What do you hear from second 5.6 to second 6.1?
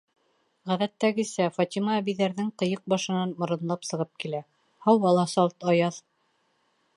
аяҙ.